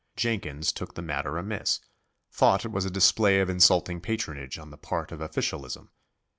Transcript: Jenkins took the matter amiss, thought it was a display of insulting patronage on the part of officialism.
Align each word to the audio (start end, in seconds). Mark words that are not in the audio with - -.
Jenkins 0.15 0.71
took 0.71 0.95
the 0.95 1.03
matter 1.03 1.37
amiss, 1.37 1.79
thought 2.31 2.65
it 2.65 2.71
was 2.71 2.85
a 2.85 2.89
display 2.89 3.39
of 3.39 3.51
insulting 3.51 4.01
patronage 4.01 4.57
on 4.57 4.71
the 4.71 4.75
part 4.79 5.11
of 5.11 5.21
officialism. 5.21 5.91